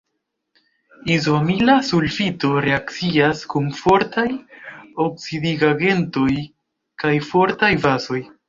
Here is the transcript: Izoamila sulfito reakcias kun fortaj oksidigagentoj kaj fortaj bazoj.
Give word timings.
Izoamila 1.15 1.75
sulfito 1.89 2.49
reakcias 2.67 3.43
kun 3.53 3.69
fortaj 3.83 4.27
oksidigagentoj 5.07 6.31
kaj 7.05 7.17
fortaj 7.31 7.75
bazoj. 7.87 8.23